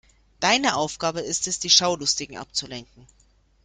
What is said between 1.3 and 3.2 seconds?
es, die Schaulustigen abzulenken.